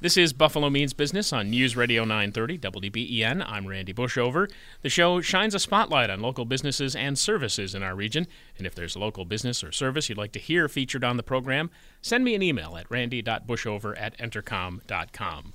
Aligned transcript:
This 0.00 0.16
is 0.16 0.32
Buffalo 0.32 0.70
Means 0.70 0.92
Business 0.92 1.32
on 1.32 1.50
News 1.50 1.74
Radio 1.74 2.04
930 2.04 2.58
WBEN. 2.58 3.44
I'm 3.44 3.66
Randy 3.66 3.92
Bushover. 3.92 4.48
The 4.82 4.88
show 4.88 5.20
shines 5.20 5.56
a 5.56 5.58
spotlight 5.58 6.08
on 6.08 6.20
local 6.20 6.44
businesses 6.44 6.94
and 6.94 7.18
services 7.18 7.74
in 7.74 7.82
our 7.82 7.96
region. 7.96 8.28
And 8.56 8.64
if 8.64 8.76
there's 8.76 8.94
a 8.94 9.00
local 9.00 9.24
business 9.24 9.64
or 9.64 9.72
service 9.72 10.08
you'd 10.08 10.16
like 10.16 10.30
to 10.32 10.38
hear 10.38 10.68
featured 10.68 11.02
on 11.02 11.16
the 11.16 11.24
program, 11.24 11.68
send 12.00 12.22
me 12.22 12.36
an 12.36 12.44
email 12.44 12.76
at 12.76 12.88
randy.bushover 12.88 14.00
at 14.00 14.16
entercom.com. 14.18 15.52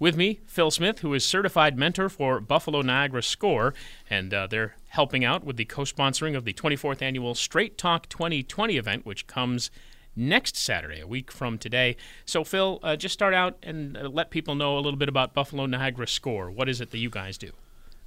With 0.00 0.16
me, 0.16 0.40
Phil 0.44 0.72
Smith, 0.72 0.98
who 0.98 1.14
is 1.14 1.24
certified 1.24 1.78
mentor 1.78 2.08
for 2.08 2.40
Buffalo 2.40 2.82
Niagara 2.82 3.22
Score, 3.22 3.74
and 4.10 4.34
uh, 4.34 4.48
they're 4.48 4.74
helping 4.88 5.24
out 5.24 5.44
with 5.44 5.56
the 5.56 5.66
co 5.66 5.82
sponsoring 5.82 6.36
of 6.36 6.44
the 6.44 6.52
24th 6.52 7.00
annual 7.00 7.36
Straight 7.36 7.78
Talk 7.78 8.08
2020 8.08 8.76
event, 8.76 9.06
which 9.06 9.28
comes 9.28 9.70
next 10.16 10.56
Saturday, 10.56 11.00
a 11.00 11.06
week 11.06 11.30
from 11.30 11.58
today. 11.58 11.96
So, 12.24 12.44
Phil, 12.44 12.78
uh, 12.82 12.96
just 12.96 13.14
start 13.14 13.34
out 13.34 13.56
and 13.62 13.96
uh, 13.96 14.08
let 14.08 14.30
people 14.30 14.54
know 14.54 14.76
a 14.76 14.80
little 14.80 14.98
bit 14.98 15.08
about 15.08 15.34
Buffalo 15.34 15.66
Niagara 15.66 16.06
Score. 16.06 16.50
What 16.50 16.68
is 16.68 16.80
it 16.80 16.90
that 16.90 16.98
you 16.98 17.10
guys 17.10 17.38
do? 17.38 17.50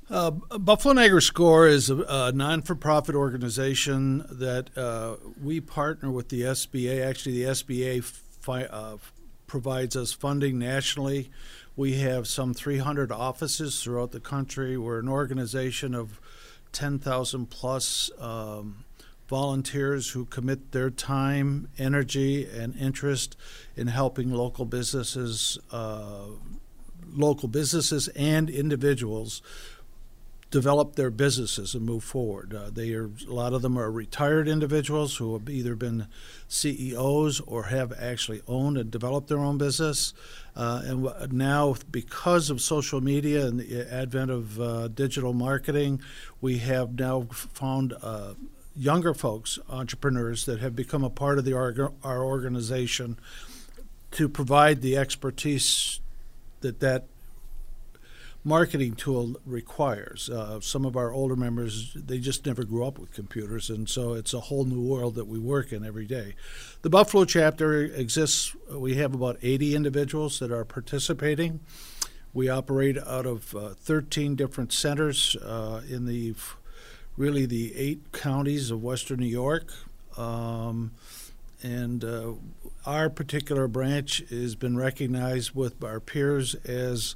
Uh, 0.09 0.31
Buffalo 0.31 0.93
Niagara 0.93 1.21
Score 1.21 1.67
is 1.67 1.89
a, 1.89 1.97
a 2.07 2.31
non 2.31 2.61
for 2.61 2.75
profit 2.75 3.13
organization 3.13 4.25
that 4.29 4.75
uh, 4.77 5.17
we 5.41 5.59
partner 5.59 6.09
with 6.09 6.29
the 6.29 6.41
SBA. 6.41 7.05
Actually, 7.05 7.43
the 7.43 7.49
SBA 7.51 8.03
fi- 8.03 8.65
uh, 8.65 8.97
provides 9.47 9.95
us 9.95 10.13
funding 10.13 10.57
nationally. 10.57 11.29
We 11.75 11.95
have 11.99 12.27
some 12.27 12.53
300 12.53 13.11
offices 13.11 13.83
throughout 13.83 14.11
the 14.11 14.19
country. 14.19 14.77
We're 14.77 14.99
an 14.99 15.09
organization 15.09 15.93
of 15.93 16.19
10,000 16.71 17.49
plus 17.49 18.09
um, 18.17 18.85
volunteers 19.27 20.11
who 20.11 20.25
commit 20.25 20.71
their 20.71 20.89
time, 20.89 21.67
energy, 21.77 22.45
and 22.45 22.75
interest 22.77 23.35
in 23.75 23.87
helping 23.87 24.31
local 24.31 24.65
businesses, 24.65 25.59
uh, 25.71 26.27
local 27.13 27.47
businesses 27.47 28.07
and 28.09 28.49
individuals 28.49 29.41
develop 30.49 30.95
their 30.95 31.09
businesses 31.09 31.75
and 31.75 31.85
move 31.85 32.03
forward. 32.03 32.53
Uh, 32.53 32.69
they 32.69 32.93
are 32.93 33.09
a 33.27 33.33
lot 33.33 33.53
of 33.53 33.61
them 33.61 33.77
are 33.77 33.91
retired 33.91 34.47
individuals 34.47 35.17
who 35.17 35.33
have 35.33 35.49
either 35.49 35.75
been 35.75 36.07
CEOs 36.47 37.41
or 37.41 37.63
have 37.63 37.91
actually 37.99 38.41
owned 38.47 38.77
and 38.77 38.89
developed 38.89 39.27
their 39.27 39.39
own 39.39 39.57
business. 39.57 40.13
Uh, 40.55 40.81
and 40.85 41.33
now, 41.33 41.75
because 41.91 42.49
of 42.49 42.61
social 42.61 43.01
media 43.01 43.45
and 43.45 43.59
the 43.59 43.93
advent 43.93 44.31
of 44.31 44.59
uh, 44.59 44.87
digital 44.87 45.33
marketing, 45.33 46.01
we 46.39 46.59
have 46.59 46.97
now 46.97 47.27
found 47.29 47.93
uh, 48.01 48.33
younger 48.77 49.13
folks, 49.13 49.59
entrepreneurs 49.69 50.45
that 50.45 50.59
have 50.59 50.75
become 50.75 51.03
a 51.03 51.09
part 51.09 51.39
of 51.39 51.45
the 51.45 51.53
our, 51.53 51.91
our 52.03 52.23
organization 52.23 53.17
to 54.11 54.29
provide 54.29 54.81
the 54.81 54.95
expertise 54.95 55.99
that 56.61 56.79
that 56.79 57.05
marketing 58.43 58.93
tool 58.93 59.35
requires. 59.45 60.29
Uh, 60.29 60.59
some 60.61 60.85
of 60.85 60.95
our 60.95 61.11
older 61.11 61.35
members, 61.35 61.93
they 61.93 62.17
just 62.17 62.45
never 62.45 62.63
grew 62.63 62.85
up 62.85 62.97
with 62.97 63.11
computers, 63.11 63.69
and 63.69 63.89
so 63.89 64.13
it's 64.13 64.33
a 64.33 64.39
whole 64.39 64.63
new 64.63 64.81
world 64.81 65.15
that 65.15 65.27
we 65.27 65.37
work 65.37 65.73
in 65.73 65.85
every 65.85 66.05
day. 66.05 66.33
The 66.81 66.89
Buffalo 66.89 67.25
chapter 67.25 67.83
exists, 67.83 68.55
we 68.71 68.95
have 68.95 69.13
about 69.13 69.37
80 69.41 69.75
individuals 69.75 70.39
that 70.39 70.51
are 70.51 70.63
participating. 70.63 71.59
We 72.33 72.47
operate 72.47 72.97
out 72.97 73.25
of 73.25 73.53
uh, 73.53 73.69
13 73.73 74.35
different 74.35 74.71
centers 74.71 75.35
uh, 75.35 75.81
in 75.89 76.05
the 76.05 76.35
really 77.17 77.45
the 77.45 77.75
eight 77.75 78.11
counties 78.11 78.71
of 78.71 78.81
western 78.81 79.19
New 79.19 79.25
York. 79.25 79.73
Um, 80.17 80.91
and 81.63 82.03
uh, 82.03 82.33
our 82.85 83.09
particular 83.09 83.67
branch 83.67 84.23
has 84.29 84.55
been 84.55 84.77
recognized 84.77 85.55
with 85.55 85.83
our 85.83 85.99
peers 85.99 86.55
as 86.65 87.15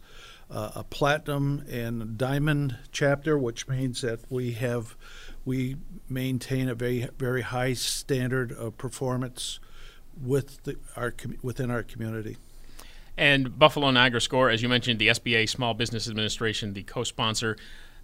uh, 0.50 0.72
a 0.75 0.84
platinum 0.84 1.63
and 1.69 2.17
diamond 2.17 2.78
chapter, 2.91 3.38
which 3.38 3.67
means 3.67 4.01
that 4.01 4.19
we 4.29 4.53
have 4.53 4.95
we 5.45 5.78
maintain 6.09 6.69
a 6.69 6.75
very 6.75 7.07
very 7.18 7.41
high 7.41 7.73
standard 7.73 8.51
of 8.51 8.78
performance 8.78 9.59
with 10.22 10.62
the, 10.63 10.75
our 10.95 11.13
within 11.41 11.72
our 11.72 11.83
community. 11.83 12.38
And 13.18 13.57
Buffalo 13.57 13.91
Niagara 13.91 14.22
Score, 14.22 14.50
as 14.50 14.63
you 14.63 14.69
mentioned, 14.69 15.00
the 15.00 15.09
SBA 15.09 15.47
Small 15.50 15.73
Business 15.73 16.09
Administration, 16.09 16.73
the 16.73 16.83
co-sponsor. 16.83 17.57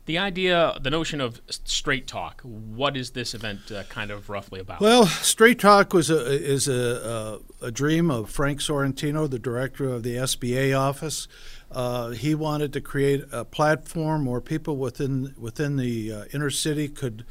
The 0.07 0.17
idea, 0.17 0.77
the 0.81 0.89
notion 0.89 1.19
of 1.19 1.41
straight 1.49 2.07
talk. 2.07 2.39
What 2.41 2.95
is 2.95 3.11
this 3.11 3.33
event 3.33 3.69
uh, 3.69 3.83
kind 3.83 4.09
of 4.09 4.29
roughly 4.29 4.61
about? 4.61 4.79
Well, 4.79 5.05
straight 5.05 5.59
talk 5.59 5.93
was 5.93 6.09
a 6.09 6.31
is 6.31 6.69
a, 6.69 7.41
a, 7.61 7.65
a 7.65 7.71
dream 7.71 8.09
of 8.09 8.29
Frank 8.29 8.61
Sorrentino, 8.61 9.29
the 9.29 9.37
director 9.37 9.89
of 9.89 10.03
the 10.03 10.15
SBA 10.15 10.79
office. 10.79 11.27
Uh, 11.69 12.11
he 12.11 12.33
wanted 12.33 12.71
to 12.71 12.79
create 12.79 13.25
a 13.33 13.43
platform 13.43 14.25
where 14.25 14.39
people 14.39 14.77
within 14.77 15.35
within 15.37 15.75
the 15.75 16.13
uh, 16.13 16.23
inner 16.33 16.51
city 16.51 16.87
could 16.87 17.25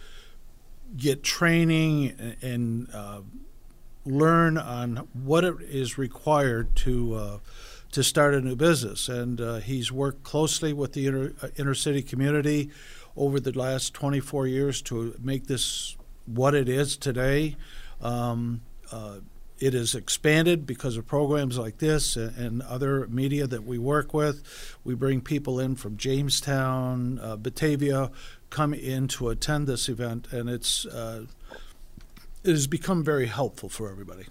get 0.99 1.23
training 1.23 2.15
and, 2.19 2.37
and 2.43 2.95
uh, 2.95 3.21
learn 4.05 4.59
on 4.59 5.09
what 5.15 5.45
it 5.45 5.55
is 5.63 5.97
required 5.97 6.77
to 6.77 7.15
uh, 7.15 7.39
to 7.97 8.05
start 8.05 8.35
a 8.35 8.43
new 8.43 8.55
business. 8.55 9.09
And 9.09 9.41
uh, 9.41 9.55
he's 9.57 9.91
worked 9.91 10.23
closely 10.23 10.75
with 10.75 10.93
the 10.93 11.07
inner, 11.07 11.33
uh, 11.41 11.49
inner 11.57 11.73
city 11.73 12.03
community 12.03 12.71
over 13.17 13.41
the 13.41 13.59
last 13.59 13.95
24 13.95 14.47
years 14.47 14.83
to 14.83 15.15
make 15.19 15.47
this 15.47 15.97
what 16.27 16.55
it 16.55 16.69
is 16.69 16.99
today. 16.99 17.57
Um, 18.03 18.61
uh, 18.93 19.21
it 19.59 19.75
is 19.75 19.95
expanded 19.95 20.67
because 20.67 20.99
of 20.99 21.07
programs 21.07 21.57
like 21.57 21.79
this 21.79 22.17
and, 22.17 22.37
and, 22.37 22.63
other 22.65 23.07
media 23.07 23.47
that 23.47 23.65
we 23.65 23.79
work 23.79 24.13
with. 24.13 24.77
We 24.85 24.95
bring 24.95 25.23
people 25.23 25.59
in 25.59 25.75
from 25.75 25.97
Jamestown, 25.97 27.19
uh, 27.19 27.37
Batavia, 27.37 28.11
come 28.51 28.75
in 28.75 29.09
to 29.09 29.31
attend 29.31 29.67
this 29.67 29.89
event, 29.89 30.31
and 30.31 30.51
it's 30.51 30.85
uh, 30.85 31.25
it 32.45 32.51
has 32.51 32.67
become 32.67 33.03
very 33.03 33.27
helpful 33.27 33.71
for 33.71 33.91
everybody. 33.91 34.27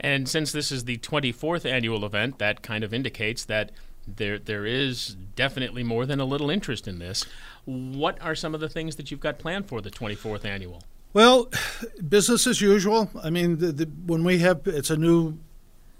And 0.00 0.28
since 0.28 0.52
this 0.52 0.72
is 0.72 0.84
the 0.84 0.98
24th 0.98 1.70
annual 1.70 2.04
event, 2.04 2.38
that 2.38 2.62
kind 2.62 2.82
of 2.82 2.92
indicates 2.92 3.44
that 3.44 3.70
there 4.06 4.38
there 4.38 4.64
is 4.66 5.16
definitely 5.36 5.82
more 5.82 6.06
than 6.06 6.20
a 6.20 6.24
little 6.24 6.50
interest 6.50 6.88
in 6.88 6.98
this. 6.98 7.24
What 7.64 8.20
are 8.22 8.34
some 8.34 8.54
of 8.54 8.60
the 8.60 8.68
things 8.68 8.96
that 8.96 9.10
you've 9.10 9.20
got 9.20 9.38
planned 9.38 9.68
for 9.68 9.80
the 9.80 9.90
24th 9.90 10.44
annual? 10.44 10.82
Well, 11.12 11.50
business 12.08 12.46
as 12.46 12.60
usual. 12.60 13.10
I 13.22 13.30
mean, 13.30 13.58
the, 13.58 13.72
the, 13.72 13.84
when 14.06 14.24
we 14.24 14.38
have 14.38 14.62
it's 14.66 14.90
a 14.90 14.96
new 14.96 15.38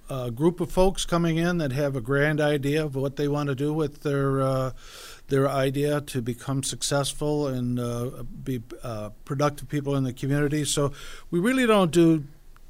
uh, 0.09 0.31
group 0.31 0.61
of 0.61 0.73
folks 0.73 1.05
coming 1.05 1.37
in 1.37 1.59
that 1.59 1.73
have 1.73 1.95
a 1.95 2.01
grand 2.01 2.41
idea 2.41 2.85
of 2.85 2.97
what 2.97 3.17
they 3.17 3.29
want 3.29 3.49
to 3.49 3.55
do 3.55 3.73
with 3.73 4.03
their 4.03 4.43
uh, 4.43 4.73
their 5.29 5.49
idea 5.49 6.01
to 6.01 6.21
become 6.21 6.63
successful 6.63 7.47
and 7.47 7.79
uh, 7.79 8.25
be 8.43 8.63
uh, 8.83 9.11
productive 9.25 9.69
people 9.69 9.95
in 9.95 10.05
the 10.05 10.13
community. 10.13 10.65
So 10.65 10.93
we 11.31 11.39
really 11.39 11.67
don't 11.67 11.93
do 11.93 12.25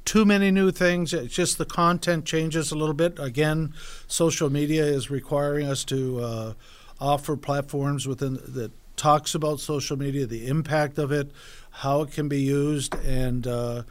too 0.05 0.25
many 0.25 0.51
new 0.51 0.71
things. 0.71 1.13
It's 1.13 1.33
just 1.33 1.57
the 1.57 1.65
content 1.65 2.25
changes 2.25 2.71
a 2.71 2.75
little 2.75 2.93
bit. 2.93 3.19
Again, 3.19 3.73
social 4.07 4.49
media 4.49 4.83
is 4.83 5.09
requiring 5.09 5.67
us 5.67 5.83
to 5.85 6.19
uh, 6.19 6.53
offer 6.99 7.35
platforms 7.35 8.07
within 8.07 8.39
that 8.47 8.71
talks 8.95 9.33
about 9.33 9.59
social 9.59 9.97
media, 9.97 10.25
the 10.25 10.47
impact 10.47 10.97
of 10.99 11.11
it, 11.11 11.31
how 11.71 12.01
it 12.01 12.11
can 12.11 12.27
be 12.27 12.41
used, 12.41 12.93
and 13.03 13.47
uh, 13.47 13.83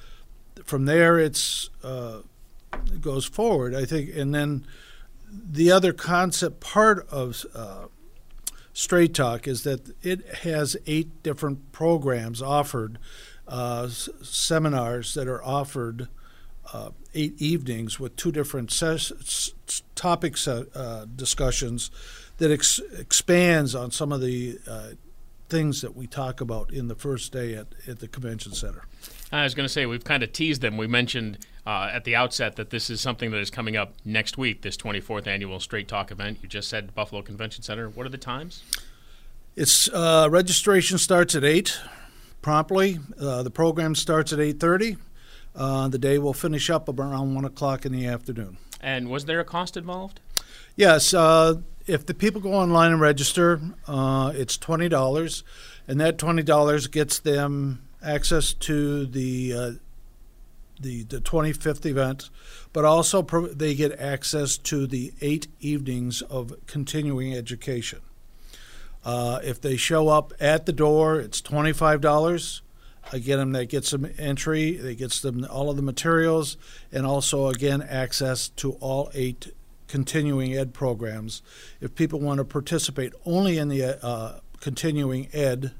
from 0.64 0.84
there 0.84 1.18
it's 1.18 1.70
uh, 1.82 2.18
it 2.72 3.00
goes 3.00 3.24
forward. 3.24 3.74
I 3.74 3.84
think, 3.84 4.14
and 4.14 4.34
then 4.34 4.64
the 5.30 5.72
other 5.72 5.92
concept 5.92 6.60
part 6.60 7.08
of 7.08 7.44
uh, 7.54 7.86
Straight 8.72 9.14
Talk 9.14 9.48
is 9.48 9.62
that 9.64 9.94
it 10.04 10.26
has 10.42 10.76
eight 10.86 11.22
different 11.22 11.72
programs 11.72 12.40
offered 12.40 12.98
uh, 13.50 13.88
seminars 13.88 15.12
that 15.14 15.28
are 15.28 15.44
offered 15.44 16.08
uh, 16.72 16.90
eight 17.14 17.34
evenings 17.42 17.98
with 17.98 18.14
two 18.16 18.30
different 18.30 18.70
ses- 18.70 19.52
topics 19.94 20.46
uh, 20.46 21.06
discussions 21.16 21.90
that 22.38 22.50
ex- 22.50 22.80
expands 22.96 23.74
on 23.74 23.90
some 23.90 24.12
of 24.12 24.20
the 24.20 24.58
uh, 24.68 24.90
things 25.48 25.80
that 25.80 25.96
we 25.96 26.06
talk 26.06 26.40
about 26.40 26.72
in 26.72 26.86
the 26.86 26.94
first 26.94 27.32
day 27.32 27.54
at, 27.54 27.66
at 27.88 27.98
the 27.98 28.06
convention 28.06 28.52
center. 28.52 28.84
I 29.32 29.42
was 29.42 29.54
going 29.54 29.64
to 29.64 29.72
say 29.72 29.84
we've 29.84 30.04
kind 30.04 30.22
of 30.22 30.32
teased 30.32 30.60
them. 30.60 30.76
We 30.76 30.86
mentioned 30.86 31.44
uh, 31.66 31.90
at 31.92 32.04
the 32.04 32.14
outset 32.14 32.56
that 32.56 32.70
this 32.70 32.88
is 32.88 33.00
something 33.00 33.32
that 33.32 33.38
is 33.38 33.50
coming 33.50 33.76
up 33.76 33.94
next 34.04 34.38
week, 34.38 34.62
this 34.62 34.76
24th 34.76 35.26
annual 35.26 35.58
Straight 35.58 35.88
Talk 35.88 36.12
event. 36.12 36.38
You 36.40 36.48
just 36.48 36.68
said 36.68 36.94
Buffalo 36.94 37.22
Convention 37.22 37.62
Center. 37.62 37.88
What 37.88 38.06
are 38.06 38.10
the 38.10 38.18
times? 38.18 38.62
It's 39.56 39.88
uh, 39.88 40.28
registration 40.30 40.98
starts 40.98 41.34
at 41.34 41.44
eight 41.44 41.78
promptly. 42.42 42.98
Uh, 43.18 43.42
the 43.42 43.50
program 43.50 43.94
starts 43.94 44.32
at 44.32 44.40
eight 44.40 44.60
thirty. 44.60 44.96
Uh, 45.54 45.88
the 45.88 45.98
day 45.98 46.18
will 46.18 46.32
finish 46.32 46.70
up 46.70 46.88
around 46.88 47.34
one 47.34 47.44
o'clock 47.44 47.84
in 47.84 47.92
the 47.92 48.06
afternoon. 48.06 48.56
And 48.80 49.10
was 49.10 49.24
there 49.24 49.40
a 49.40 49.44
cost 49.44 49.76
involved? 49.76 50.20
Yes. 50.76 51.12
Uh, 51.12 51.56
if 51.86 52.06
the 52.06 52.14
people 52.14 52.40
go 52.40 52.52
online 52.54 52.92
and 52.92 53.00
register, 53.00 53.60
uh, 53.88 54.32
it's 54.34 54.56
twenty 54.56 54.88
dollars, 54.88 55.42
and 55.88 56.00
that 56.00 56.18
twenty 56.18 56.42
dollars 56.42 56.86
gets 56.86 57.18
them 57.18 57.82
access 58.02 58.52
to 58.54 59.06
the 59.06 59.52
uh, 59.52 59.70
the 60.80 61.02
the 61.04 61.20
25th 61.20 61.84
event, 61.84 62.30
but 62.72 62.84
also 62.84 63.22
pro- 63.22 63.48
they 63.48 63.74
get 63.74 63.98
access 64.00 64.56
to 64.56 64.86
the 64.86 65.12
eight 65.20 65.48
evenings 65.60 66.22
of 66.22 66.54
continuing 66.66 67.34
education. 67.34 68.00
Uh, 69.04 69.40
if 69.42 69.60
they 69.60 69.76
show 69.76 70.08
up 70.08 70.32
at 70.40 70.66
the 70.66 70.72
door, 70.72 71.20
it's 71.20 71.40
twenty 71.40 71.72
five 71.72 72.00
dollars. 72.00 72.62
Again, 73.12 73.52
that 73.52 73.66
gets 73.66 73.90
them 73.90 74.08
entry. 74.18 74.76
That 74.76 74.98
gets 74.98 75.20
them 75.20 75.46
all 75.50 75.70
of 75.70 75.76
the 75.76 75.82
materials, 75.82 76.56
and 76.92 77.06
also 77.06 77.48
again 77.48 77.82
access 77.82 78.48
to 78.50 78.72
all 78.74 79.10
eight 79.14 79.52
continuing 79.88 80.54
ed 80.54 80.72
programs. 80.72 81.42
If 81.80 81.94
people 81.94 82.20
want 82.20 82.38
to 82.38 82.44
participate 82.44 83.12
only 83.26 83.58
in 83.58 83.68
the 83.68 84.04
uh, 84.04 84.40
continuing 84.60 85.28
ed 85.32 85.72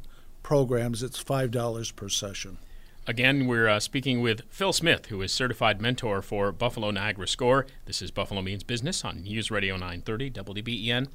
programs, 0.43 1.03
it's 1.03 1.19
five 1.19 1.51
dollars 1.51 1.93
per 1.93 2.09
session. 2.09 2.59
Again, 3.07 3.47
we're 3.47 3.69
uh, 3.69 3.81
speaking 3.81 4.21
with 4.21 4.43
Phil 4.51 4.73
Smith, 4.73 5.07
who 5.07 5.21
is 5.23 5.33
certified 5.33 5.81
mentor 5.81 6.23
for 6.23 6.53
Buffalo 6.53 6.91
Niagara 6.91 7.27
Score. 7.27 7.67
This 7.87 8.03
is 8.03 8.11
Buffalo 8.11 8.43
Means 8.43 8.63
Business 8.63 9.05
on 9.05 9.23
News 9.23 9.51
Radio 9.51 9.75
930 9.75 10.31
WBEN. 10.31 11.09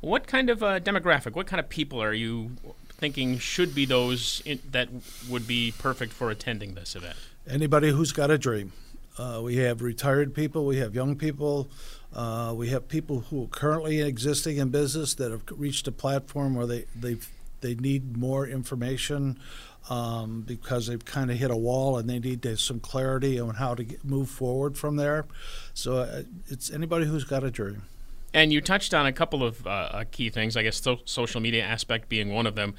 What 0.00 0.26
kind 0.26 0.48
of 0.48 0.62
uh, 0.62 0.78
demographic, 0.78 1.34
what 1.34 1.46
kind 1.46 1.58
of 1.58 1.68
people 1.68 2.00
are 2.00 2.12
you 2.12 2.52
thinking 2.88 3.38
should 3.38 3.74
be 3.74 3.84
those 3.84 4.42
in, 4.44 4.60
that 4.70 4.88
would 5.28 5.46
be 5.46 5.74
perfect 5.76 6.12
for 6.12 6.30
attending 6.30 6.74
this 6.74 6.94
event? 6.94 7.16
Anybody 7.48 7.90
who's 7.90 8.12
got 8.12 8.30
a 8.30 8.38
dream. 8.38 8.72
Uh, 9.18 9.40
we 9.42 9.56
have 9.56 9.82
retired 9.82 10.32
people, 10.32 10.64
we 10.64 10.76
have 10.76 10.94
young 10.94 11.16
people, 11.16 11.68
uh, 12.14 12.52
we 12.54 12.68
have 12.68 12.86
people 12.88 13.20
who 13.30 13.44
are 13.44 13.48
currently 13.48 14.00
existing 14.00 14.58
in 14.58 14.68
business 14.68 15.14
that 15.14 15.32
have 15.32 15.42
reached 15.50 15.88
a 15.88 15.92
platform 15.92 16.54
where 16.54 16.66
they 16.66 16.84
they 16.94 17.16
they 17.60 17.74
need 17.74 18.16
more 18.16 18.46
information 18.46 19.36
um, 19.90 20.42
because 20.42 20.86
they've 20.86 21.04
kind 21.04 21.32
of 21.32 21.38
hit 21.38 21.50
a 21.50 21.56
wall 21.56 21.98
and 21.98 22.08
they 22.08 22.20
need 22.20 22.46
some 22.58 22.78
clarity 22.78 23.40
on 23.40 23.54
how 23.54 23.74
to 23.74 23.82
get, 23.82 24.04
move 24.04 24.30
forward 24.30 24.78
from 24.78 24.94
there. 24.94 25.26
So 25.74 25.96
uh, 25.96 26.22
it's 26.46 26.70
anybody 26.70 27.06
who's 27.06 27.24
got 27.24 27.42
a 27.42 27.50
dream. 27.50 27.82
And 28.38 28.52
you 28.52 28.60
touched 28.60 28.94
on 28.94 29.04
a 29.04 29.12
couple 29.12 29.42
of 29.42 29.66
uh, 29.66 29.70
uh 29.70 30.04
key 30.12 30.30
things, 30.30 30.56
I 30.56 30.62
guess 30.62 30.80
so- 30.80 31.00
social 31.04 31.40
media 31.40 31.64
aspect 31.64 32.08
being 32.08 32.32
one 32.32 32.46
of 32.46 32.54
them. 32.54 32.76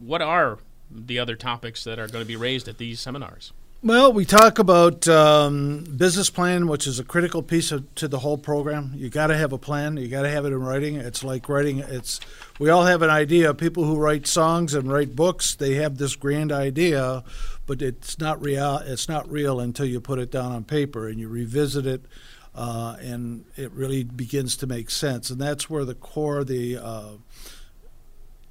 What 0.00 0.22
are 0.22 0.58
the 0.90 1.18
other 1.18 1.36
topics 1.36 1.84
that 1.84 1.98
are 1.98 2.08
going 2.08 2.24
to 2.24 2.28
be 2.28 2.36
raised 2.36 2.66
at 2.66 2.78
these 2.78 2.98
seminars? 2.98 3.52
Well, 3.82 4.10
we 4.10 4.24
talk 4.24 4.58
about 4.58 5.06
um, 5.06 5.84
business 5.84 6.30
plan, 6.30 6.66
which 6.66 6.86
is 6.86 6.98
a 6.98 7.04
critical 7.04 7.42
piece 7.42 7.72
of, 7.72 7.94
to 7.96 8.08
the 8.08 8.20
whole 8.20 8.38
program. 8.38 8.92
You 8.96 9.10
got 9.10 9.26
to 9.26 9.36
have 9.36 9.52
a 9.52 9.58
plan. 9.58 9.98
You 9.98 10.08
got 10.08 10.22
to 10.22 10.30
have 10.30 10.46
it 10.46 10.52
in 10.52 10.60
writing. 10.62 10.96
It's 10.96 11.22
like 11.22 11.46
writing. 11.46 11.80
It's 11.80 12.18
we 12.58 12.70
all 12.70 12.86
have 12.86 13.02
an 13.02 13.10
idea. 13.10 13.52
People 13.52 13.84
who 13.84 13.98
write 13.98 14.26
songs 14.26 14.72
and 14.72 14.90
write 14.90 15.14
books, 15.14 15.54
they 15.54 15.74
have 15.74 15.98
this 15.98 16.16
grand 16.16 16.52
idea, 16.52 17.22
but 17.66 17.82
it's 17.82 18.18
not 18.18 18.40
real. 18.40 18.78
It's 18.78 19.10
not 19.10 19.30
real 19.30 19.60
until 19.60 19.86
you 19.86 20.00
put 20.00 20.18
it 20.18 20.30
down 20.30 20.52
on 20.52 20.64
paper 20.64 21.06
and 21.06 21.20
you 21.20 21.28
revisit 21.28 21.86
it, 21.86 22.06
uh, 22.56 22.96
and 23.00 23.44
it 23.56 23.70
really 23.72 24.02
begins 24.02 24.56
to 24.56 24.66
make 24.66 24.88
sense. 24.90 25.28
And 25.28 25.38
that's 25.38 25.68
where 25.68 25.84
the 25.84 25.94
core, 25.94 26.42
the 26.42 26.78
uh, 26.78 27.10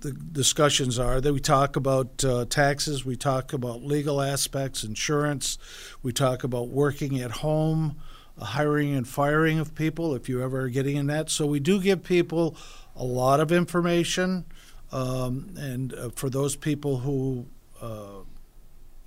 the 0.02 0.12
discussions 0.12 1.00
are. 1.00 1.19
That 1.19 1.34
we 1.34 1.40
talk 1.40 1.75
about 1.75 2.24
uh, 2.24 2.46
taxes, 2.46 3.04
we 3.04 3.16
talk 3.16 3.52
about 3.52 3.81
legal 3.84 4.22
aspects, 4.22 4.84
insurance, 4.84 5.57
we 6.04 6.13
talk 6.13 6.44
about 6.44 6.68
working 6.68 7.19
at 7.19 7.31
home, 7.31 7.96
uh, 8.38 8.46
hiring 8.46 8.94
and 8.96 9.07
firing 9.07 9.57
of 9.57 9.74
people 9.74 10.13
if 10.13 10.30
you 10.30 10.44
ever 10.44 10.62
are 10.62 10.69
getting 10.69 10.98
in 10.98 11.08
that. 11.08 11.31
So 11.31 11.48
we 11.48 11.60
do 11.60 11.81
give 11.81 12.04
people 12.04 12.56
a 12.96 13.04
lot 13.04 13.40
of 13.40 13.51
information, 13.51 14.46
um, 14.92 15.50
and 15.58 15.94
uh, 15.96 16.10
for 16.12 16.30
those 16.30 16.56
people 16.56 17.00
who 17.00 17.48
uh, 17.81 18.22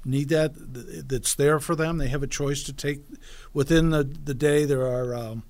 need 0.09 0.29
that, 0.31 0.53
that's 1.09 1.35
there 1.35 1.61
for 1.61 1.77
them. 1.77 1.99
They 1.99 2.09
have 2.09 2.23
a 2.23 2.29
choice 2.29 2.63
to 2.65 2.73
take 2.73 3.03
within 3.53 3.91
the, 3.91 4.05
the 4.05 4.35
day. 4.35 4.65
There 4.65 4.87
are 4.87 5.15
um, 5.15 5.43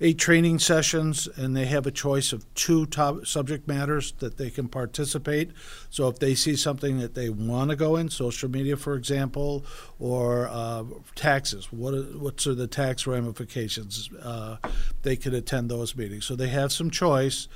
eight 0.00 0.18
training 0.18 0.58
sessions, 0.60 1.28
and 1.36 1.56
they 1.56 1.66
have 1.66 1.86
a 1.86 1.90
choice 1.90 2.32
of 2.32 2.52
two 2.54 2.86
top 2.86 3.26
subject 3.26 3.66
matters 3.66 4.12
that 4.18 4.36
they 4.36 4.50
can 4.50 4.68
participate. 4.68 5.50
So 5.90 6.08
if 6.08 6.18
they 6.18 6.34
see 6.34 6.56
something 6.56 6.98
that 7.00 7.14
they 7.14 7.28
want 7.28 7.70
to 7.70 7.76
go 7.76 7.96
in, 7.96 8.08
social 8.08 8.48
media, 8.48 8.76
for 8.76 8.94
example, 8.94 9.64
or 9.98 10.48
uh, 10.48 10.84
taxes, 11.14 11.72
what 11.72 11.94
what's 12.14 12.46
are 12.46 12.54
the 12.54 12.68
tax 12.68 13.06
ramifications? 13.06 14.08
Uh, 14.22 14.56
they 15.02 15.16
could 15.16 15.34
attend 15.34 15.70
those 15.70 15.96
meetings. 15.96 16.24
So 16.24 16.36
they 16.36 16.48
have 16.48 16.72
some 16.72 16.90
choice. 16.90 17.48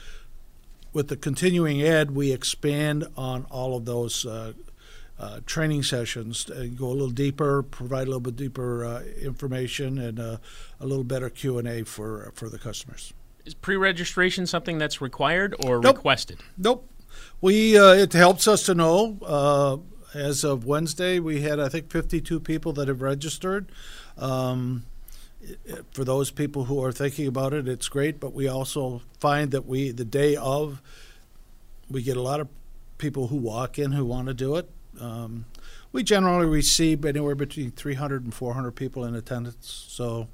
With 0.92 1.08
the 1.08 1.16
continuing 1.16 1.80
ed, 1.80 2.10
we 2.10 2.32
expand 2.32 3.06
on 3.16 3.46
all 3.50 3.76
of 3.76 3.86
those. 3.86 4.26
Uh, 4.26 4.52
uh, 5.22 5.38
training 5.46 5.84
sessions 5.84 6.50
and 6.50 6.76
go 6.76 6.86
a 6.86 6.88
little 6.88 7.08
deeper, 7.08 7.62
provide 7.62 8.02
a 8.02 8.10
little 8.10 8.20
bit 8.20 8.34
deeper 8.34 8.84
uh, 8.84 9.02
information 9.20 9.96
and 9.96 10.18
uh, 10.18 10.38
a 10.80 10.86
little 10.86 11.04
better 11.04 11.30
Q 11.30 11.58
and 11.58 11.68
A 11.68 11.84
for 11.84 12.32
for 12.34 12.48
the 12.48 12.58
customers. 12.58 13.14
Is 13.44 13.54
pre-registration 13.54 14.46
something 14.46 14.78
that's 14.78 15.00
required 15.00 15.54
or 15.64 15.80
nope. 15.80 15.96
requested? 15.96 16.40
Nope. 16.58 16.88
We 17.40 17.78
uh, 17.78 17.92
it 17.92 18.12
helps 18.12 18.48
us 18.48 18.64
to 18.66 18.74
know. 18.74 19.18
Uh, 19.24 19.76
as 20.12 20.44
of 20.44 20.66
Wednesday, 20.66 21.20
we 21.20 21.40
had 21.42 21.60
I 21.60 21.68
think 21.68 21.90
52 21.90 22.40
people 22.40 22.72
that 22.72 22.88
have 22.88 23.00
registered. 23.00 23.70
Um, 24.18 24.84
for 25.92 26.04
those 26.04 26.30
people 26.30 26.64
who 26.64 26.82
are 26.84 26.92
thinking 26.92 27.26
about 27.28 27.52
it, 27.52 27.68
it's 27.68 27.88
great. 27.88 28.18
But 28.18 28.32
we 28.32 28.48
also 28.48 29.02
find 29.20 29.52
that 29.52 29.66
we 29.66 29.92
the 29.92 30.04
day 30.04 30.34
of, 30.34 30.82
we 31.88 32.02
get 32.02 32.16
a 32.16 32.22
lot 32.22 32.40
of 32.40 32.48
people 32.98 33.28
who 33.28 33.36
walk 33.36 33.78
in 33.78 33.92
who 33.92 34.04
want 34.04 34.26
to 34.26 34.34
do 34.34 34.56
it 34.56 34.68
um, 35.00 35.46
we 35.92 36.02
generally 36.02 36.46
receive 36.46 37.04
anywhere 37.04 37.34
between 37.34 37.70
300 37.70 38.24
and 38.24 38.34
400 38.34 38.72
people 38.72 39.04
in 39.04 39.14
attendance. 39.14 39.86
So 39.88 40.28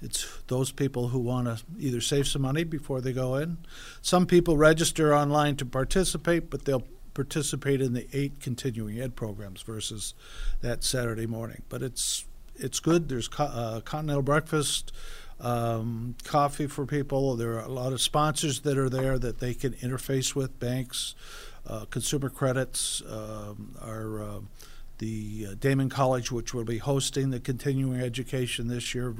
it's 0.00 0.40
those 0.46 0.70
people 0.70 1.08
who 1.08 1.18
want 1.18 1.46
to 1.46 1.62
either 1.78 2.00
save 2.00 2.26
some 2.28 2.42
money 2.42 2.64
before 2.64 3.00
they 3.00 3.12
go 3.12 3.36
in. 3.36 3.58
Some 4.00 4.26
people 4.26 4.56
register 4.56 5.14
online 5.14 5.56
to 5.56 5.66
participate, 5.66 6.50
but 6.50 6.64
they'll 6.64 6.84
participate 7.14 7.80
in 7.80 7.94
the 7.94 8.06
eight 8.12 8.40
continuing 8.40 9.00
ed 9.00 9.16
programs 9.16 9.62
versus 9.62 10.14
that 10.60 10.84
Saturday 10.84 11.26
morning. 11.26 11.62
But 11.68 11.82
it's 11.82 12.24
it's 12.54 12.80
good. 12.80 13.08
There's 13.08 13.28
co- 13.28 13.44
uh, 13.44 13.80
continental 13.80 14.22
breakfast, 14.22 14.92
um, 15.40 16.14
coffee 16.24 16.66
for 16.66 16.86
people. 16.86 17.36
There 17.36 17.54
are 17.54 17.64
a 17.64 17.68
lot 17.68 17.92
of 17.92 18.00
sponsors 18.00 18.60
that 18.60 18.78
are 18.78 18.88
there 18.88 19.18
that 19.18 19.38
they 19.38 19.54
can 19.54 19.72
interface 19.74 20.34
with 20.34 20.58
banks 20.58 21.14
consumer 21.90 22.30
credits, 22.30 23.02
um, 23.08 23.76
our 23.80 24.22
uh, 24.22 24.40
the 24.98 25.48
uh, 25.50 25.54
Daemen 25.54 25.90
College, 25.90 26.30
which 26.32 26.54
will 26.54 26.64
be 26.64 26.78
hosting 26.78 27.30
the 27.30 27.40
continuing 27.40 28.00
education 28.00 28.68
this 28.68 28.94
year, 28.94 29.14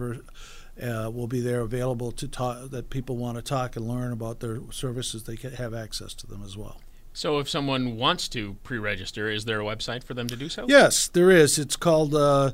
uh, 0.82 1.10
will 1.12 1.28
be 1.28 1.40
there 1.40 1.60
available 1.60 2.12
to 2.12 2.28
talk 2.28 2.70
that 2.70 2.90
people 2.90 3.16
want 3.16 3.36
to 3.36 3.42
talk 3.42 3.76
and 3.76 3.88
learn 3.88 4.12
about 4.12 4.40
their 4.40 4.60
services. 4.70 5.24
They 5.24 5.36
can 5.36 5.54
have 5.54 5.74
access 5.74 6.14
to 6.14 6.26
them 6.26 6.42
as 6.44 6.56
well. 6.56 6.80
So, 7.12 7.38
if 7.38 7.48
someone 7.48 7.96
wants 7.96 8.26
to 8.28 8.56
pre-register, 8.64 9.30
is 9.30 9.44
there 9.44 9.60
a 9.60 9.64
website 9.64 10.02
for 10.04 10.14
them 10.14 10.26
to 10.28 10.36
do 10.36 10.48
so? 10.48 10.64
Yes, 10.68 11.08
there 11.08 11.30
is. 11.30 11.58
It's 11.58 11.76
called 11.76 12.14
uh, 12.14 12.52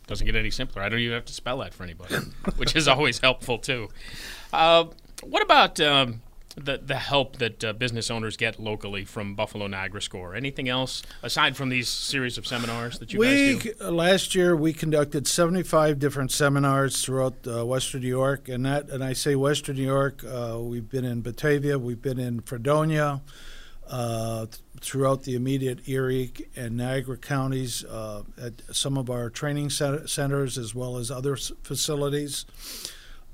doesn't 0.06 0.26
get 0.26 0.36
any 0.36 0.50
simpler. 0.50 0.82
I 0.82 0.88
don't 0.88 1.00
even 1.00 1.14
have 1.14 1.24
to 1.26 1.32
spell 1.32 1.58
that 1.58 1.74
for 1.74 1.84
anybody, 1.84 2.14
which 2.56 2.76
is 2.76 2.88
always 2.88 3.18
helpful 3.20 3.58
too. 3.58 3.88
Uh, 4.52 4.86
what 5.22 5.42
about 5.42 5.80
um, 5.80 6.20
the 6.56 6.78
the 6.78 6.96
help 6.96 7.36
that 7.36 7.64
uh, 7.64 7.72
business 7.72 8.10
owners 8.10 8.36
get 8.36 8.60
locally 8.60 9.04
from 9.04 9.34
Buffalo 9.34 9.66
Niagara 9.66 10.02
Score? 10.02 10.34
Anything 10.34 10.68
else 10.68 11.02
aside 11.22 11.56
from 11.56 11.68
these 11.70 11.88
series 11.88 12.36
of 12.38 12.46
seminars 12.46 12.98
that 12.98 13.12
you 13.12 13.18
we, 13.18 13.54
guys 13.54 13.62
do? 13.62 13.90
Last 13.90 14.34
year, 14.34 14.54
we 14.54 14.72
conducted 14.72 15.26
75 15.26 15.98
different 15.98 16.30
seminars 16.30 17.02
throughout 17.02 17.46
uh, 17.46 17.64
Western 17.64 18.02
New 18.02 18.08
York, 18.08 18.48
and 18.48 18.64
that 18.66 18.90
and 18.90 19.02
I 19.02 19.14
say 19.14 19.34
Western 19.34 19.76
New 19.76 19.82
York. 19.82 20.22
Uh, 20.24 20.58
we've 20.60 20.88
been 20.88 21.04
in 21.04 21.22
Batavia, 21.22 21.78
we've 21.78 22.02
been 22.02 22.18
in 22.18 22.40
Fredonia. 22.42 23.22
Uh, 23.88 24.46
throughout 24.80 25.24
the 25.24 25.34
immediate 25.34 25.88
Erie 25.88 26.32
and 26.56 26.76
Niagara 26.76 27.16
counties 27.16 27.84
uh, 27.84 28.22
at 28.40 28.54
some 28.74 28.96
of 28.96 29.10
our 29.10 29.30
training 29.30 29.70
centers 29.70 30.58
as 30.58 30.74
well 30.74 30.96
as 30.96 31.10
other 31.10 31.36
facilities. 31.36 32.46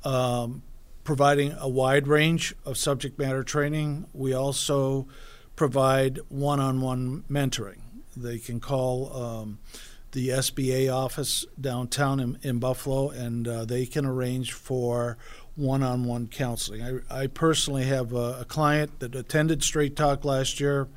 Um, 0.05 0.63
providing 1.05 1.57
a 1.59 1.69
wide 1.69 2.07
range 2.07 2.55
of 2.65 2.77
subject 2.77 3.19
matter 3.19 3.43
training. 3.43 4.07
We 4.13 4.33
also 4.33 5.09
provide 5.57 6.21
one 6.29 6.61
on 6.61 6.81
one 6.81 7.25
mentoring. 7.31 7.81
They 8.17 8.39
can 8.39 8.61
call 8.61 9.13
um, 9.17 9.59
the 10.13 10.29
SBA 10.29 10.93
office 10.93 11.45
downtown 11.61 12.21
in, 12.21 12.39
in 12.43 12.59
Buffalo 12.59 13.11
and 13.11 13.47
uh, 13.47 13.65
they 13.65 13.87
can 13.87 14.05
arrange 14.05 14.53
for 14.53 15.17
one 15.61 15.83
on 15.83 16.05
one 16.05 16.27
counseling. 16.27 16.83
I, 16.83 17.23
I, 17.23 17.27
personally 17.27 17.85
have 17.85 18.13
a, 18.13 18.41
a, 18.41 18.45
client 18.45 18.99
that 19.01 19.15
attended 19.15 19.63
Straight 19.63 19.95
Talk 19.95 20.25
last 20.25 20.59
year. 20.59 20.89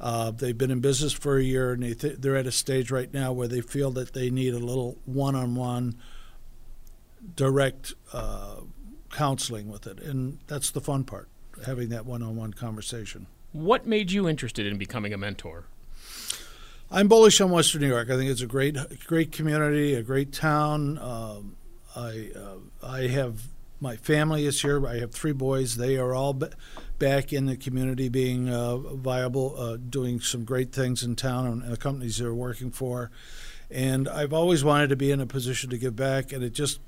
Uh, 0.00 0.30
they've 0.30 0.56
been 0.56 0.70
in 0.70 0.80
business 0.80 1.12
for 1.12 1.36
a 1.36 1.42
year 1.42 1.72
and 1.72 1.82
they 1.82 1.94
th- 1.94 2.16
they're 2.18 2.36
at 2.36 2.46
a 2.46 2.52
stage 2.52 2.90
right 2.90 3.12
now 3.12 3.32
where 3.32 3.48
they 3.48 3.60
feel 3.60 3.90
that 3.90 4.14
they 4.14 4.30
need 4.30 4.54
a 4.54 4.58
little 4.58 4.98
one 5.04 5.34
on 5.34 5.54
one 5.54 5.96
direct 7.34 7.94
uh, 8.12 8.56
counseling 9.10 9.68
with 9.68 9.86
it, 9.86 10.00
and 10.00 10.38
that's 10.46 10.70
the 10.70 10.80
fun 10.80 11.04
part, 11.04 11.28
having 11.66 11.88
that 11.90 12.06
one-on-one 12.06 12.52
conversation. 12.52 13.26
What 13.52 13.86
made 13.86 14.12
you 14.12 14.28
interested 14.28 14.66
in 14.66 14.78
becoming 14.78 15.12
a 15.12 15.18
mentor? 15.18 15.64
I'm 16.90 17.08
bullish 17.08 17.40
on 17.40 17.50
Western 17.50 17.82
New 17.82 17.88
York. 17.88 18.10
I 18.10 18.16
think 18.16 18.30
it's 18.30 18.40
a 18.40 18.46
great, 18.46 18.76
great 19.06 19.32
community, 19.32 19.94
a 19.94 20.02
great 20.02 20.32
town. 20.32 20.98
Um, 20.98 21.56
I, 21.94 22.30
uh, 22.34 22.86
I 22.86 23.08
have 23.08 23.42
my 23.80 23.96
family 23.96 24.46
is 24.46 24.60
here. 24.60 24.84
I 24.86 24.98
have 24.98 25.12
three 25.12 25.32
boys. 25.32 25.76
They 25.76 25.96
are 25.96 26.14
all 26.14 26.34
b- 26.34 26.48
back 26.98 27.32
in 27.32 27.46
the 27.46 27.56
community, 27.56 28.08
being 28.08 28.48
uh, 28.48 28.76
viable, 28.76 29.54
uh, 29.56 29.76
doing 29.76 30.20
some 30.20 30.44
great 30.44 30.72
things 30.72 31.02
in 31.02 31.14
town 31.14 31.46
and, 31.46 31.62
and 31.62 31.72
the 31.72 31.76
companies 31.76 32.18
they're 32.18 32.34
working 32.34 32.70
for. 32.70 33.10
And 33.70 34.08
I've 34.08 34.32
always 34.32 34.64
wanted 34.64 34.88
to 34.90 34.96
be 34.96 35.12
in 35.12 35.20
a 35.20 35.26
position 35.26 35.70
to 35.70 35.78
give 35.78 35.94
back, 35.94 36.32
and 36.32 36.42
it 36.42 36.50
just 36.50 36.80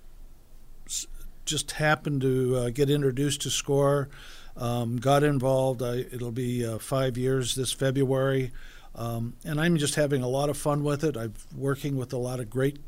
just 1.45 1.73
happened 1.73 2.21
to 2.21 2.57
uh, 2.57 2.71
get 2.71 2.91
introduced 2.91 3.43
to 3.43 3.51
SCORE, 3.51 4.09
um, 4.57 4.97
got 4.97 5.23
involved. 5.23 5.83
I, 5.83 6.07
it'll 6.13 6.33
be 6.33 6.65
uh, 6.65 6.79
five 6.79 7.17
years 7.17 7.55
this 7.55 7.73
February, 7.73 8.53
um, 8.95 9.35
and 9.45 9.61
I'm 9.61 9.77
just 9.77 9.95
having 9.95 10.23
a 10.23 10.29
lot 10.29 10.49
of 10.49 10.57
fun 10.57 10.83
with 10.83 11.05
it. 11.05 11.17
I'm 11.17 11.35
working 11.57 11.97
with 11.97 12.13
a 12.13 12.19
lot 12.19 12.41
of 12.41 12.51
great 12.51 12.79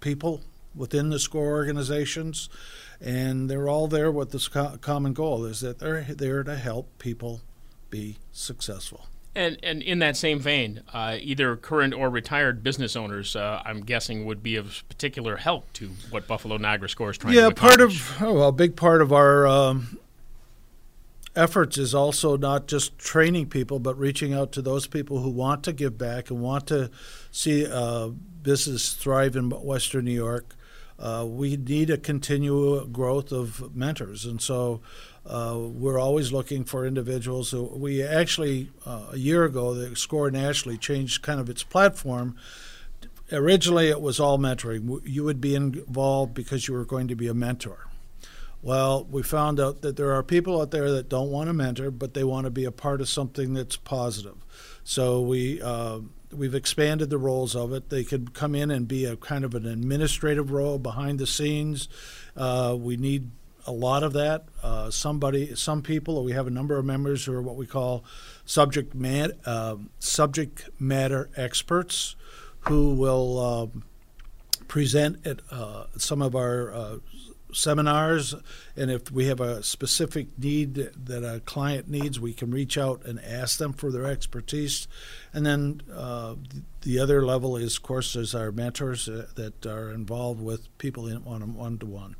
people 0.00 0.42
within 0.74 1.10
the 1.10 1.18
SCORE 1.18 1.48
organizations, 1.48 2.48
and 3.00 3.50
they're 3.50 3.68
all 3.68 3.88
there 3.88 4.10
with 4.10 4.30
this 4.30 4.48
co- 4.48 4.76
common 4.80 5.12
goal: 5.12 5.44
is 5.44 5.60
that 5.60 5.78
they're 5.78 6.02
there 6.02 6.42
to 6.42 6.56
help 6.56 6.98
people 6.98 7.40
be 7.90 8.18
successful. 8.32 9.06
And 9.34 9.58
and 9.62 9.80
in 9.82 10.00
that 10.00 10.16
same 10.16 10.40
vein, 10.40 10.82
uh, 10.92 11.16
either 11.20 11.54
current 11.56 11.94
or 11.94 12.10
retired 12.10 12.64
business 12.64 12.96
owners, 12.96 13.36
uh, 13.36 13.62
I'm 13.64 13.82
guessing, 13.82 14.24
would 14.26 14.42
be 14.42 14.56
of 14.56 14.82
particular 14.88 15.36
help 15.36 15.72
to 15.74 15.90
what 16.10 16.26
Buffalo 16.26 16.56
Niagara 16.56 16.88
Score 16.88 17.10
is 17.10 17.18
trying 17.18 17.34
yeah, 17.34 17.42
to 17.42 17.46
accomplish. 17.48 18.16
part 18.16 18.22
of 18.22 18.22
oh, 18.22 18.34
well, 18.40 18.48
a 18.48 18.52
big 18.52 18.74
part 18.74 19.00
of 19.00 19.12
our 19.12 19.46
um, 19.46 20.00
efforts 21.36 21.78
is 21.78 21.94
also 21.94 22.36
not 22.36 22.66
just 22.66 22.98
training 22.98 23.48
people, 23.48 23.78
but 23.78 23.96
reaching 23.98 24.34
out 24.34 24.50
to 24.52 24.62
those 24.62 24.86
people 24.86 25.20
who 25.20 25.30
want 25.30 25.62
to 25.64 25.72
give 25.72 25.96
back 25.96 26.30
and 26.30 26.40
want 26.40 26.66
to 26.66 26.90
see 27.30 27.66
uh, 27.66 28.08
business 28.42 28.94
thrive 28.94 29.36
in 29.36 29.50
Western 29.50 30.06
New 30.06 30.10
York. 30.10 30.56
Uh, 31.00 31.24
we 31.26 31.56
need 31.56 31.88
a 31.88 31.96
continual 31.96 32.84
growth 32.84 33.32
of 33.32 33.74
mentors, 33.74 34.26
and 34.26 34.40
so 34.40 34.82
uh, 35.24 35.56
we're 35.58 35.98
always 35.98 36.30
looking 36.30 36.62
for 36.62 36.86
individuals. 36.86 37.50
Who, 37.52 37.64
we 37.64 38.02
actually, 38.02 38.70
uh, 38.84 39.06
a 39.12 39.16
year 39.16 39.44
ago, 39.44 39.72
the 39.72 39.96
SCORE 39.96 40.30
nationally 40.30 40.76
changed 40.76 41.22
kind 41.22 41.40
of 41.40 41.48
its 41.48 41.62
platform. 41.62 42.36
Originally, 43.32 43.88
it 43.88 44.02
was 44.02 44.20
all 44.20 44.38
mentoring. 44.38 45.00
You 45.04 45.24
would 45.24 45.40
be 45.40 45.54
involved 45.54 46.34
because 46.34 46.68
you 46.68 46.74
were 46.74 46.84
going 46.84 47.08
to 47.08 47.14
be 47.14 47.28
a 47.28 47.34
mentor. 47.34 47.86
Well, 48.62 49.04
we 49.04 49.22
found 49.22 49.58
out 49.58 49.80
that 49.80 49.96
there 49.96 50.12
are 50.12 50.22
people 50.22 50.60
out 50.60 50.70
there 50.70 50.90
that 50.90 51.08
don't 51.08 51.30
want 51.30 51.48
to 51.48 51.54
mentor, 51.54 51.90
but 51.90 52.12
they 52.12 52.24
want 52.24 52.44
to 52.44 52.50
be 52.50 52.64
a 52.66 52.72
part 52.72 53.00
of 53.00 53.08
something 53.08 53.54
that's 53.54 53.76
positive. 53.76 54.36
So 54.84 55.22
we 55.22 55.62
uh, 55.62 56.00
we've 56.32 56.54
expanded 56.54 57.10
the 57.10 57.18
roles 57.18 57.56
of 57.56 57.72
it. 57.72 57.90
They 57.90 58.04
could 58.04 58.34
come 58.34 58.54
in 58.54 58.70
and 58.70 58.86
be 58.86 59.04
a 59.04 59.16
kind 59.16 59.44
of 59.44 59.54
an 59.54 59.66
administrative 59.66 60.50
role 60.50 60.78
behind 60.78 61.18
the 61.18 61.26
scenes. 61.26 61.88
Uh, 62.36 62.76
we 62.78 62.96
need 62.96 63.30
a 63.66 63.72
lot 63.72 64.02
of 64.02 64.12
that. 64.14 64.44
Uh, 64.62 64.90
somebody, 64.90 65.54
some 65.54 65.82
people, 65.82 66.22
we 66.24 66.32
have 66.32 66.46
a 66.46 66.50
number 66.50 66.76
of 66.78 66.84
members 66.84 67.24
who 67.24 67.32
are 67.32 67.42
what 67.42 67.56
we 67.56 67.66
call 67.66 68.04
subject 68.44 68.94
mat, 68.94 69.32
uh, 69.44 69.76
subject 69.98 70.68
matter 70.78 71.30
experts, 71.36 72.16
who 72.60 72.94
will 72.94 73.38
um, 73.38 73.84
present 74.68 75.26
at 75.26 75.40
uh, 75.50 75.84
some 75.96 76.22
of 76.22 76.34
our 76.34 76.72
uh, 76.72 76.96
seminars. 77.52 78.34
And 78.76 78.90
if 78.90 79.10
we 79.10 79.26
have 79.26 79.40
a 79.40 79.62
specific 79.62 80.38
need 80.38 80.74
that 80.74 81.24
a 81.24 81.40
client 81.40 81.88
needs, 81.88 82.18
we 82.18 82.32
can 82.32 82.50
reach 82.50 82.76
out 82.78 83.04
and 83.04 83.20
ask 83.24 83.58
them 83.58 83.72
for 83.72 83.90
their 83.90 84.06
expertise. 84.06 84.88
And 85.32 85.44
then 85.44 85.82
uh, 85.92 86.36
the 86.82 86.98
other 86.98 87.24
level 87.24 87.56
is, 87.56 87.76
of 87.76 87.82
course, 87.82 88.16
is 88.16 88.34
our 88.34 88.52
mentors 88.52 89.08
uh, 89.08 89.26
that 89.34 89.66
are 89.66 89.90
involved 89.90 90.40
with 90.40 90.76
people 90.78 91.06
in 91.06 91.24
one 91.24 91.78
to 91.78 91.86
one. 91.86 92.16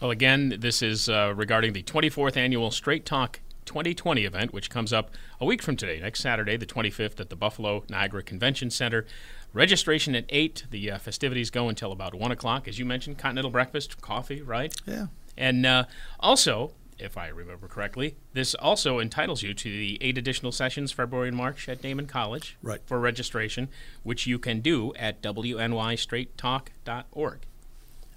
Well, 0.00 0.10
again, 0.10 0.56
this 0.58 0.82
is 0.82 1.08
uh, 1.08 1.32
regarding 1.34 1.72
the 1.72 1.82
24th 1.82 2.36
annual 2.36 2.70
Straight 2.70 3.06
Talk 3.06 3.40
2020 3.66 4.24
event, 4.24 4.52
which 4.52 4.70
comes 4.70 4.92
up 4.92 5.10
a 5.40 5.44
week 5.44 5.62
from 5.62 5.76
today, 5.76 6.00
next 6.00 6.20
Saturday, 6.20 6.56
the 6.56 6.66
25th, 6.66 7.20
at 7.20 7.30
the 7.30 7.36
Buffalo 7.36 7.84
Niagara 7.88 8.22
Convention 8.22 8.70
Center. 8.70 9.06
Registration 9.52 10.14
at 10.14 10.24
8. 10.28 10.64
The 10.70 10.92
uh, 10.92 10.98
festivities 10.98 11.50
go 11.50 11.68
until 11.68 11.92
about 11.92 12.14
1 12.14 12.32
o'clock. 12.32 12.68
As 12.68 12.78
you 12.78 12.84
mentioned, 12.84 13.18
continental 13.18 13.50
breakfast, 13.50 14.00
coffee, 14.00 14.42
right? 14.42 14.74
Yeah. 14.86 15.06
And 15.36 15.66
uh, 15.66 15.84
also, 16.18 16.72
if 16.98 17.18
I 17.18 17.28
remember 17.28 17.68
correctly, 17.68 18.16
this 18.32 18.54
also 18.54 18.98
entitles 18.98 19.42
you 19.42 19.54
to 19.54 19.68
the 19.68 19.98
eight 20.00 20.18
additional 20.18 20.50
sessions 20.52 20.92
February 20.92 21.28
and 21.28 21.36
March 21.36 21.68
at 21.68 21.82
Daemen 21.82 22.08
College 22.08 22.56
right. 22.62 22.80
for 22.86 22.98
registration, 22.98 23.68
which 24.02 24.26
you 24.26 24.38
can 24.38 24.60
do 24.60 24.94
at 24.94 25.20
wnystraighttalk.org. 25.22 27.40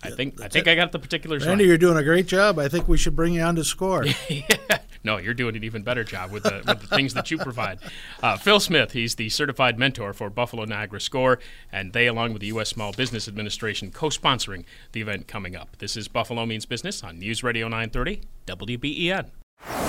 I 0.02 0.12
think 0.12 0.40
I 0.42 0.48
think 0.48 0.68
it. 0.68 0.72
I 0.72 0.76
got 0.76 0.94
the 0.94 1.00
particulars 1.00 1.46
Randy, 1.46 1.66
right. 1.66 1.68
you're 1.68 1.78
doing 1.78 1.98
a 1.98 2.04
great 2.04 2.26
job. 2.26 2.58
I 2.58 2.70
think 2.70 2.88
we 2.88 2.98
should 2.98 3.18
bring 3.18 3.34
you 3.34 3.42
on 3.42 3.56
to 3.56 3.66
score. 3.66 4.06
yeah. 4.30 4.78
No, 5.04 5.18
you're 5.18 5.34
doing 5.34 5.56
an 5.56 5.64
even 5.64 5.84
better 5.84 6.04
job 6.04 6.32
with 6.32 6.44
the, 6.44 6.62
with 6.68 6.82
the 6.82 6.88
things 6.88 7.14
that 7.14 7.32
you 7.32 7.38
provide. 7.38 7.80
Uh, 8.22 8.38
Phil 8.38 8.60
Smith, 8.60 8.92
he's 8.92 9.16
the 9.16 9.30
certified 9.30 9.80
mentor 9.80 10.14
for 10.14 10.30
Buffalo 10.30 10.66
Niagara 10.66 11.00
Score, 11.00 11.40
and 11.72 11.94
they, 11.94 12.08
along 12.08 12.34
with 12.34 12.42
the 12.42 12.48
U.S. 12.48 12.70
Small 12.70 12.92
Business 12.92 13.28
Administration, 13.28 13.92
co-sponsoring 13.92 14.66
the 14.92 15.02
event 15.02 15.28
coming 15.28 15.56
up. 15.56 15.78
This 15.78 15.96
is 15.96 16.08
Buffalo 16.08 16.46
Means 16.46 16.66
Business 16.66 17.04
on 17.04 17.20
News 17.20 17.44
Radio 17.44 17.68
930 17.68 18.22
WBEN. 18.46 19.89